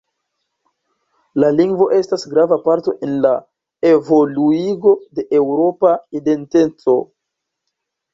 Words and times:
La 1.41 1.49
lingvo 1.57 1.85
estas 1.97 2.23
grava 2.31 2.57
parto 2.63 2.93
en 3.07 3.11
la 3.25 3.33
evoluigo 3.89 4.95
de 5.19 5.27
eŭropa 5.41 5.93
identeco. 6.21 6.97